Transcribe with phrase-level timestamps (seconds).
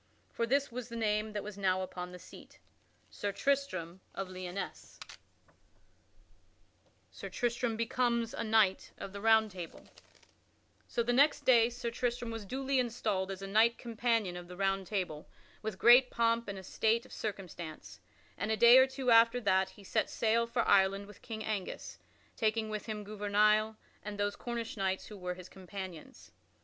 [0.31, 2.57] For this was the name that now was upon that seat:
[3.11, 5.17] SIR TRISTRAM OF LYONESSE [Sidenote:
[7.11, 9.85] Sir Tristram becomes knight of the Round Table]
[10.87, 14.57] So the next day Sir Tristram was duly installed as a knight companion of the
[14.57, 15.29] Round Table
[15.61, 17.99] with a great pomp and estate of circumstance,
[18.39, 21.99] and a day or two after that he set sail for Ireland with King Angus,
[22.35, 26.31] taking with him Gouvernail and those Cornish knights who were his companions.